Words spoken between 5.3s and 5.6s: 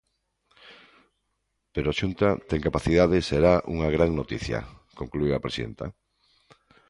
a